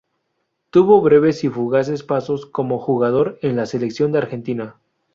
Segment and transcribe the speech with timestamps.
[0.71, 4.77] Tuvo breves y fugaces pasos como jugador en la Selección de Argentina.